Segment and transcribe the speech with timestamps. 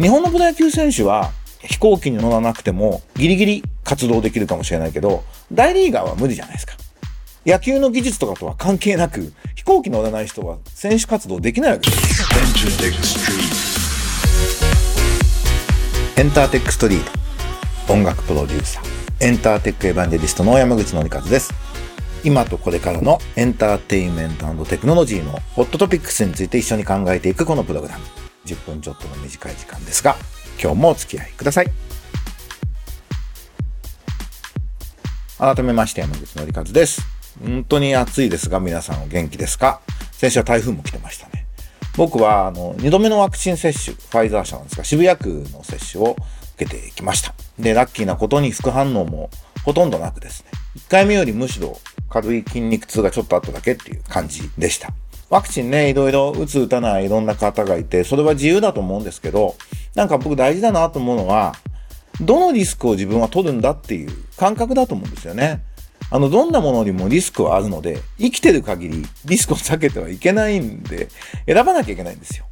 [0.00, 6.74] 日本のプロ野球選手は飛行機に乗らなくてもギリギリ活動できるかもしれないけど、大リーガーは無理じゃないですか。
[7.46, 12.24] 野球の技術とかとは関係なく、飛行機乗らない人は選手活動できないわけです。
[16.16, 17.00] エンターテックストリー
[17.86, 17.92] ト。
[17.92, 18.84] 音楽プロデューサー。
[19.20, 21.54] エンターテックエヴァンジェリストの山口のりかずです。
[22.24, 28.23] 今とこれからのエンターテインメントテクノロジーのホットトピックスについて一緒に考えていくこのプログラム。
[28.46, 30.16] 10分ちょっとの短い時間ですが、
[30.60, 31.70] 今日もお付き合いください。
[35.38, 37.02] 改めまして山口のりかずです。
[37.44, 39.80] 本当に暑いですが、皆さんお元気ですか？
[40.12, 41.46] 先週は台風も来てましたね。
[41.96, 46.16] 僕は、あの、2度目のワクチン接種、ファイザー社なんですが、渋谷区の接種を
[46.56, 47.34] 受けてきました。
[47.58, 49.30] で、ラッキーなことに副反応も
[49.64, 50.50] ほとんどなくですね。
[50.76, 51.78] 1回目よりむしろ
[52.10, 54.92] 軽い筋肉痛がちょっとあっただけっていう感じでした。
[55.30, 59.56] ワクチンね、いろいろ打つ打たないいろんな方がいて、それは自由だと思うんですけど、
[59.94, 61.54] なんか僕大事だなと思うのは、
[62.20, 65.62] どのリスクを自分は取るんだっていう感覚だと思うんですよね。
[66.10, 71.08] あの、どんなものにもリスクはあるので、生きてる限りリスクを避けてはいけないんで、
[71.46, 72.44] 選ばなきゃいけないんですよ。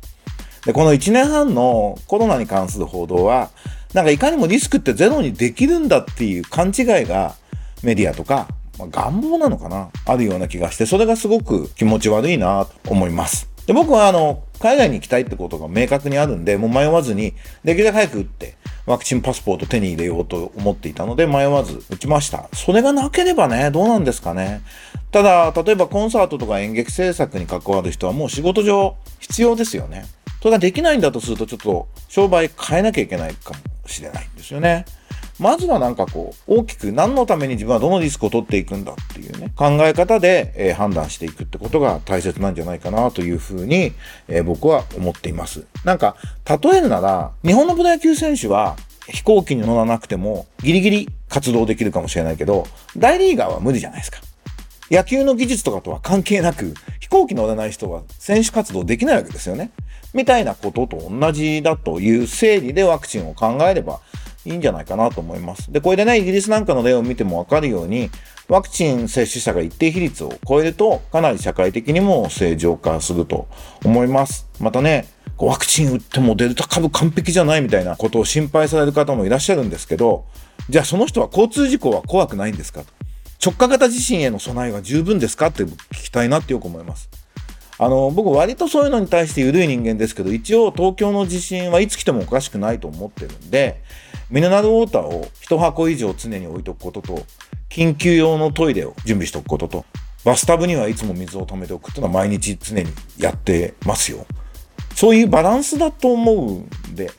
[0.64, 3.50] で、この1年半のコロナに関する報道は、
[3.94, 7.34] なんかいかにもリスクってゼロにできるんだっていう勘違いが
[7.82, 8.48] メディアとか、
[8.86, 9.90] まあ、願望なのかな？
[10.06, 13.48] あるような気がして、それがすごく気持ち悪いなと思います。
[13.66, 22.48] で、僕はあの、海外に行きたいってことが明確にあるんで、もう迷わずに、できるだけ早く打って、ワクチンパスポート手に入れようと思っていたので、迷わず打ちました。
[22.52, 24.62] それがなければね、どうなんですかね？
[25.12, 30.06] ただ、例えばコンサートとか演劇制作に関わる人はもう仕事上必要ですよね。
[30.40, 34.86] それができないんだとすると、ちょっと商売変えなきゃいけないかもしれないんですよね。
[35.42, 43.92] まずはなんかこう、大きく何のために自分はどのリスクを取っていくんだっていうね、考え方で、えー、判断していくってことが大切なんじゃないかなというふうに、
[44.28, 45.66] えー、僕は思っています。
[45.84, 46.14] なんか、
[46.48, 48.76] 例えるなら、日本のプロ野球選手は
[49.08, 54.20] 飛行機に乗らなくてもギリギリ活動できるかもしれないけど、大リーガーは無理じゃないですか。
[54.92, 59.72] 野球の技術とかとは関係なく、飛行機乗らない人は選手活動できないわけですよね。
[60.14, 64.00] みたいなことと同じだという整理でワクチンを考えれば
[64.44, 65.70] いいんじゃないかなと思います。
[65.72, 68.10] で、これでね、イギリスなんかの例を見てもわかるように、
[68.48, 73.46] ワクチン接種者が一定比率を超えると、かなり社会的にも正常化すると
[73.84, 74.48] 思います。
[74.60, 75.06] またね、
[75.38, 80.24] ワクチン打ってもデルタ株完璧じゃないみたいなことを心配される方もいらっしゃるんですけど、
[80.68, 82.84] じゃあその人は交通事故は怖くないんですか
[83.44, 87.08] 直下型地震への備えは十分ですかって聞きたいなってよく思います。
[87.78, 93.82] あの、僕割とそういうのに対して緩い人間ですけど、一応東京の地震はいつ来てもおかしくないと思ってるんで、
[94.32, 97.22] ミネラルウォーターを1箱以上常に置いとくことと、
[97.68, 99.84] 緊急用のトイレを準備しておくことと、
[100.24, 102.88] バスタブにはいつも水を溜めておくっていうのは毎日常に
[103.18, 104.24] やってますよ。
[104.94, 107.10] そういうバランスだと思うんで、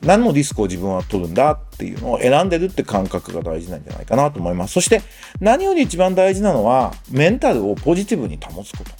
[0.00, 4.72] 何のリスクを自分は取るんだっていうのを選んでるって感覚が大事なんじゃないかなと思います。
[4.72, 5.02] そして
[5.38, 8.90] 何より一番大事なのはメンタルをポジティブに保つこと。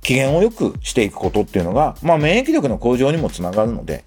[0.00, 4.04] 機嫌を良くしていくことっていうのが、まあ免疫力の向上にもつながるので、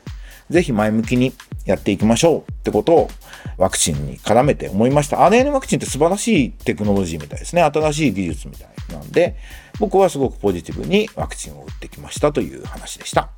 [0.49, 1.33] ぜひ前向きに
[1.65, 3.09] やっていきましょうってことを
[3.57, 5.17] ワクチンに絡めて思いました。
[5.17, 7.63] RNA ワクチンって素晴らしいテクノロジーみたいですね。
[7.63, 9.35] 新しい技術みたいなんで、
[9.79, 13.29] 僕はすごくポジティブにワクチンを打ってきましたという話でした。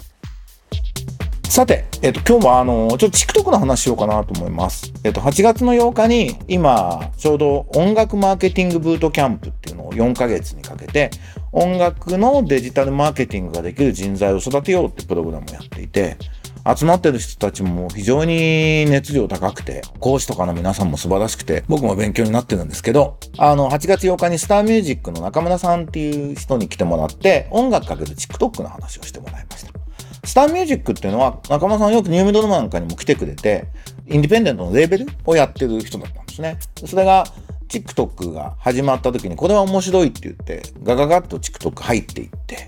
[1.49, 4.93] さて、えっ、と、今日はあの、ちょっと TikTok の話しようかなと思います。
[5.03, 11.09] えっ、と、8月の8日に、今、ちょうど音楽マーケティングブートキャンプっていうのを4ヶ月にかけて、
[11.53, 16.17] 音楽のデジタルマーケティングができる人材を育てようってプログラムをやっていて、
[16.75, 29.71] 集まってる人たちも非常に熱量高くて、講師とかの皆さんも素晴らしくて、僕も勉強になってるんですけど、あの、8月8日にスターミュージックの中村さんっていう人に来てもらって、音楽かける TikTok の話をしてもらいました。
[30.25, 33.67] スターミュージックっていうのは、中村さんよくニューミドルマンかにも来てくれて、
[34.07, 36.57] インディペンデントのレーベルをやってる人だったんですね。
[36.85, 37.25] それが、
[37.69, 42.67] TikTok が始まった時に、これは面白いって言って、ガガガッと TikTok 入っていって、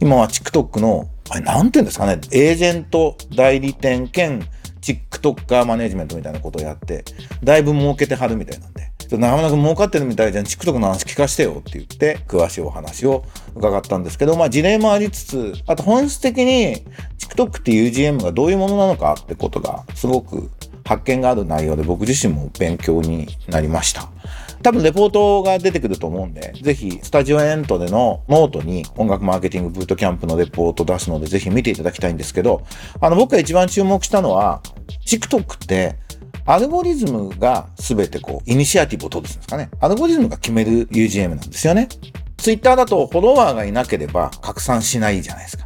[0.00, 4.46] 今は TikTok のあれ、なんていうんですかね、エージェント代理店兼、
[4.82, 7.04] チックトッカーマネジメントみたいなことをやって、
[7.42, 13.24] だいぶ儲けてはるみたいなんで、ちょっとなかなか儲かってるみたいじゃん、チックトックの話聞かしてよって言って、詳しいお話を
[13.54, 16.84] 伺ったんですけど、まあ事例もありつつ、あと本質的に、
[17.16, 20.50] TikTok っていう UGM がどういうものなのかってことが、すごく
[20.84, 24.10] 発見がある内容で僕自身も勉強になりました。
[24.62, 32.62] 多分レポートが出てくると思うんで、ぜひスタジオエントレのノートに音楽マーケティングブートキャンプのレポート出すので、ぜひ見ていただきたいんですけど、
[33.00, 34.62] あの僕が一番注目したのは、
[35.06, 35.96] TikTok って
[36.44, 39.70] アルゴリズムが全てこう、イニシアティブを取るんですかね。
[39.80, 41.88] アルゴリズムが決める UGM なんですよね。
[42.36, 45.61] Twitter だとフォロワーがいなければ拡散しないじゃないですか。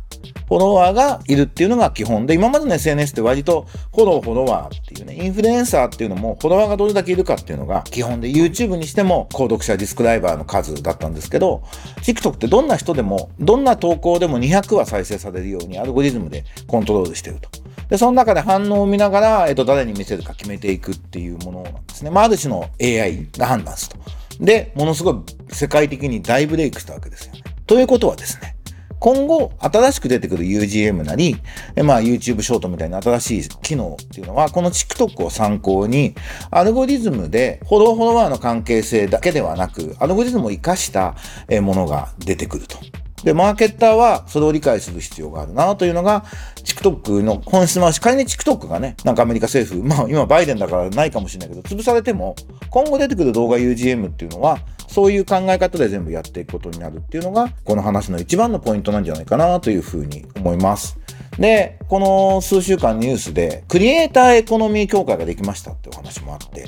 [0.49, 11.63] フォロワーがいるっていうのが基本で、今までの SNS って割とフォロー、フォロワーっていうね、インフルエンサーっていうのもフォロワーがどれだけいるかっていうのが基本で、YouTube にしても購読者ディスクライバーの数だったんですけど、
[12.03, 17.49] TikTok ってどんな人でも、どんな投稿でも200は再生されるようにアルゴリズムでコントロールしてると。
[17.89, 22.11] で、その中で反応を見ながら、えっと、誰に見せるか決めていくっていうものなんですね。
[22.11, 24.45] まあ、ある種の AI が判断すると。
[24.45, 25.17] で、ものすごい
[25.51, 27.43] 世界的に大ブレイクしたわけですよね。
[27.67, 28.56] ということはですね、
[28.99, 31.37] 今後、新しく出てくる UGM なり、
[31.85, 36.15] まあ YouTube ショートみたいな新しい機能っていうのは、この TikTok を参考に、
[36.51, 41.15] アルゴリズムでフォローフォロワーの関係性だけではなく、アルゴリズムを活かした
[41.63, 42.79] ものが出てくると。
[43.25, 46.25] で、マーケッターはそれを理解する必要があるなというのが、
[46.65, 52.37] TikTok の本質もあるし、仮に TikTok がね、なんかアメリカ政府、まあ今バイデンだからないかもしれないけど、潰されても、
[52.71, 54.59] 今後出てくる動画 UGM っていうのは、
[54.89, 60.99] そういう考え方で全部やっていくことになるっていうのが、この話の一番のポイントなんじゃないかなというふうに思います。
[61.39, 66.65] で、この数週間ニュースで、クリエイターエコノミー協会ができましたってお話もあって、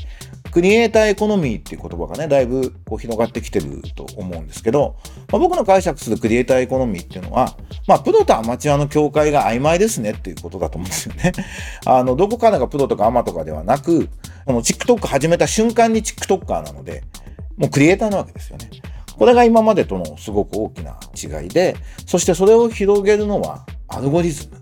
[0.50, 4.96] クリエイターエコノミーっていう言葉がね、だいぶこう広がってきてると思うんですけど、
[5.30, 7.56] まあ、僕の解釈するクリエイターエコノミーっていうのは、
[7.86, 11.32] まあ、プロとアマチュアの境界が曖昧ですねっていうことだと思うんですよね。
[11.86, 14.08] あの、どこからがプロとかアマとかではなく、
[14.46, 17.04] この TikTok 始めた瞬間に TikToker なので、
[17.56, 18.68] もうクリエイターなわけですよね。
[19.18, 21.76] これが今までとのすごく大きな違いで、
[22.06, 24.57] そしてそれを広げるのはアルゴリズム。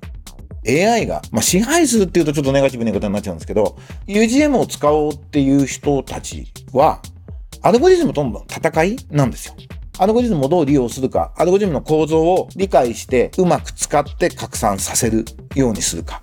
[0.69, 3.77] AI が、まあ、支配するっていうとちょっとネガティブな言い方になっちゃうんですけど、
[4.07, 7.01] UGM を使おうっていう人たちは、
[7.63, 9.55] アルゴリズムとの戦いなんですよ。
[9.99, 15.25] アルゴリズムをどう利用するか、アルゴリズムの構造を理解してうまく使って拡散させる
[15.55, 16.21] ようにするか。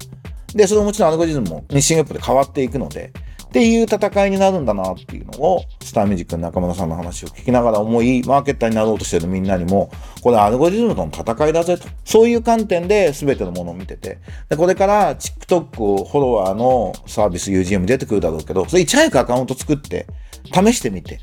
[0.54, 3.12] で、それももちろんアルゴリズムも日進月歩で変わっていくので、
[3.54, 9.92] っていう戦いになるんだなっていうのを、スターミュージックの中村さんの話を聞きながら思い、マーケッターになろうとしてるみんなにも、
[10.24, 11.88] これアルゴリズムとの戦いだぜと。
[12.04, 14.18] そういう観点で全てのものを見てて、
[14.50, 20.08] でこれから TikTok フォロワーのサービス UGM 出てくるだろうけど、それいち早くアカウント作って、
[20.52, 21.20] 試してみて。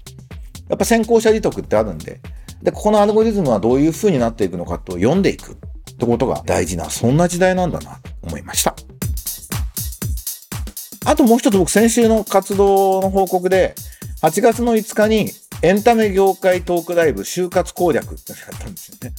[0.69, 2.21] やっぱ先行者利得ってあるんで、
[2.63, 5.57] で、ここのアルゴリズムはどういう風になっていくのかと読んでいくっ
[5.97, 8.77] てことが大事な、そんな時代なんだなと思いました。
[11.07, 13.75] あともう一つ僕先週の活動の報告で、
[14.23, 15.31] 8月の5日に
[15.63, 19.13] エンタメ業界トークライブ就活攻略ってやったんですよね。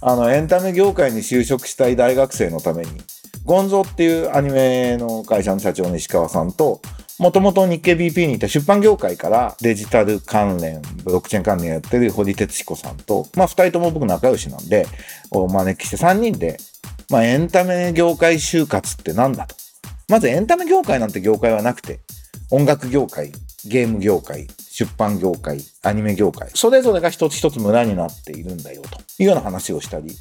[0.00, 3.02] あの、エンタメ業界に就職したい大学生のために、
[3.44, 6.80] ゴンゾっていうアニメの会社の社長の石川さんと、
[7.18, 14.86] もともと日経 BP にいた出版業界からデジタル関連、ブロックチェーン関連やってる堀哲彦さんと、まあ二人とも僕仲良しなんで、
[15.30, 16.58] お招きして3人で、
[17.10, 19.61] まあエンタメ業界就活ってなんだと。
[20.12, 22.00] まずエンタメ業界なんて業界はなくて、
[22.50, 23.32] 音楽業界、
[23.64, 30.14] ゲーム業界、出版業界、アニメ業界、それぞれが一つ一つ村になっているんだよというような話をしたり、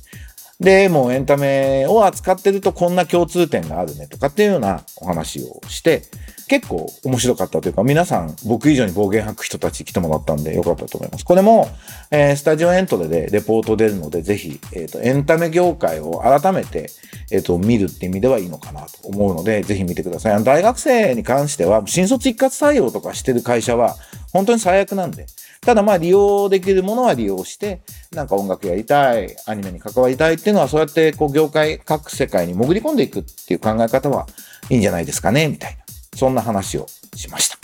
[0.61, 6.03] で、もうエンタメを扱ってるとこんな共通点があるねとかっていうようなお話をして、
[6.51, 11.23] 結構面白かったというか、皆さん僕以上に暴言吐く人たち来てもらったんでよかったと思います。
[11.23, 11.69] これも、
[12.11, 16.89] えー、スタジオエントレでレポート出るので、ぜひ、えっ、ー、と、エンタメ業界を改めて、
[17.31, 20.33] えっ、ー、と、見るって意味ではいいのかなと思うので、ぜひ見てください。
[20.33, 23.95] あの大学生に関しては、新卒一括採用とかしてる会社は、
[24.33, 25.27] 本当に最悪なんで、
[25.61, 27.79] ただまあ利用できるものは利用して、
[28.11, 34.27] なんか音楽やりたい、アニメに関わりたいっていうのは、そうやってこう業界、各世界に潜り込んでいくっていう考え方は
[34.69, 35.80] いいんじゃないですかね、みたいな。
[36.15, 37.57] そんな話をしました。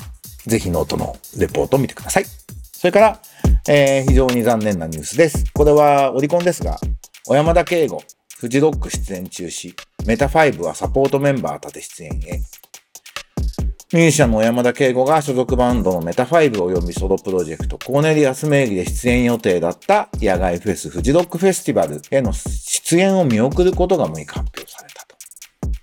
[0.47, 2.25] ぜひノートのレポートを見てください。
[2.71, 3.19] それから、
[3.67, 5.45] えー、非常に残念なニュースです。
[5.53, 6.77] これはオリコンですが、
[7.25, 8.01] 小山田圭吾、
[8.39, 9.73] フジロック出演中止、
[10.05, 12.41] METAFIVE はサポートメンバー立て出演へ。
[13.93, 24.66] ミュージシャンの小山田圭吾が所属バンドの METAFIVE 及びソロプロジェクトコーネリアス名義で出演予定だった野外フェスフジロックフェスティバルへの出演を見送ることが6日発表。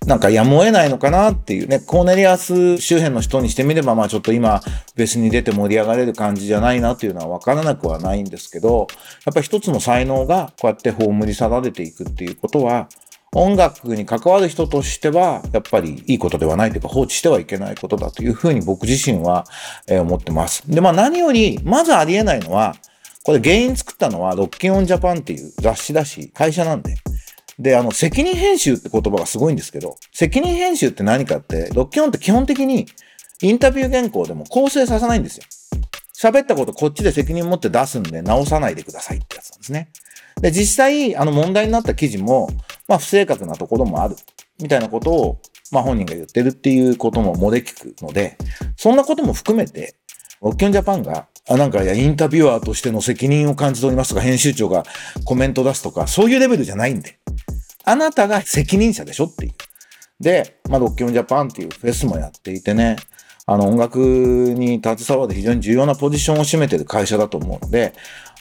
[0.05, 8.87] なんかやむを得ないのかなっていうね、コーネリアス周辺の人にしてみれば、まあちょっと今、フェスに出て盛り上がれる感じじゃないなっていうのはわからなくはないんですけど、
[9.25, 12.87] やっぱ一つの才能がこうやって葬り去られていくっていうことは、
[13.33, 19.45] 音楽に関わる人としては、やっぱりいいことではないというか放置してはいけないことだというふうに僕自身は、
[19.89, 20.63] 思ってます。
[20.67, 22.75] で、まあ何より、まずありえないのは、
[23.23, 26.95] これ原因作ったのはロッキンオンジャパンっていう雑誌だし、会社なんで。
[27.59, 32.87] で、あの、責任編集って言葉がすごいんですけど、責任編集って何かって、ロッキンオンって基本的に
[33.41, 35.43] インタビュー原稿でも構成させないんですよ。
[36.17, 39.89] 喋ったことこっちで責任持って出すんで直さないでくださいってやつなんですね。
[40.41, 42.49] で、実際、あの問題になった記事も、
[42.87, 44.15] まあ不正確なところもある、
[44.61, 48.37] みたいなことを、まあ本人が言ってるっていうことも漏れ聞くので、
[48.77, 49.95] そんなことも含めて、
[50.41, 54.83] オッキョンジャパンが、あ、なんか、いや、インタビュアーとしての責任を感じておりますとか、編集長が
[55.23, 57.19] コメント出すとか、そういうレベルじゃないんで、
[57.85, 59.53] あなたが責任者でしょっていう。
[60.19, 62.95] で、まあ、ロッキオンジャパンっていうフェスもやっていてね、
[63.45, 67.93] あの、音楽に携わる非常に重要なポジションを占めてる会社だと思うので、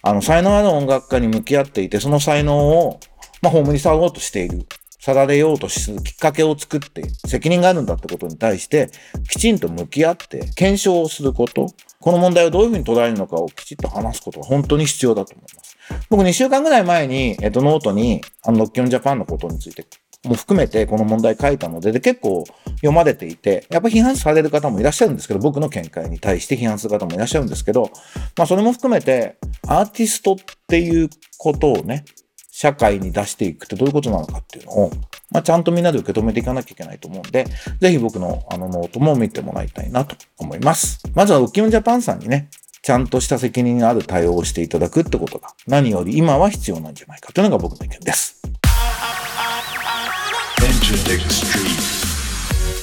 [0.03, 3.01] あの、才能ある音楽家に向き合っていて、その才能を、
[3.43, 4.67] まあ、ホームに触ろうとしている。
[5.05, 8.89] 去られようとするきっかけを作って、責任があるんだってことに対して、
[9.29, 11.67] きちんと向き合って、検証をすること。
[12.01, 15.64] この問題をどういうふうに捉えるのかをきちっと話すことが本当に必要だと思います。
[16.11, 19.87] 僕2週間ぐらい前に、えっと、ノートに、あの、 rockin'on JAPAN のことについて
[20.29, 22.45] も含めてこの問題書いたのでで、結構
[22.77, 27.91] 読まれていて、やっぱ批判される方もいらっしゃるんですけど、僕の見解に対して批判する方もいらっしゃるんですけど、
[28.37, 29.37] まあそれも含めて、
[29.67, 30.37] アーティストっ
[30.67, 32.05] ていうことをね、
[32.51, 34.91] 社会に出していくってどういうことなのかっていうのを、
[35.33, 37.47] まあ、ちゃんとみんなで受け止めていかなきゃいけないと思うんで、
[37.81, 41.03] ぜひ僕のあのノートも見てもらいたいなと思います。
[41.15, 42.49] まずはウキオンジャパンさんにね、
[42.85, 48.43] ちゃんとした責任がある対応をしていただくってことが何より今は必要なんじゃないかというのが僕の意見です。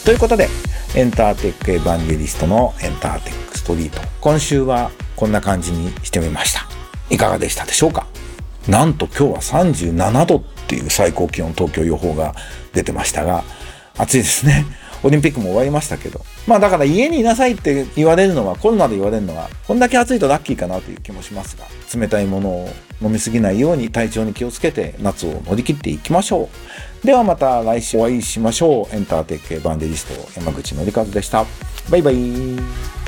[0.03, 0.49] ということで、
[0.95, 4.01] エンターテックエヴァンジェリストのエンターテックストリート。
[4.21, 6.61] 今週はこんな感じにしてみました。
[7.11, 8.07] いかがでしたでしょうか？
[8.67, 12.33] なんと今日は37度っていう最高気温東京予報が
[12.73, 13.43] 出てましたが、
[13.99, 14.65] 暑いですね。
[15.03, 16.23] オリンピックも終わりましたけど。
[16.47, 21.65] まあだから家にいなさいって言われるのは、コロナで言われるのは、こんだけ暑いとラッキーかなという気もしますが、
[21.99, 22.69] 冷たいものを
[23.01, 26.49] 飲みすぎないように体調に気をつけて夏を乗り切っていきましょ
[27.03, 27.05] う。
[27.05, 28.95] ではまた来週お会いしましょう。
[28.95, 31.45] エンターテイクエヴァンデリスト山口のりかずでした。
[31.89, 33.00] バイバイ。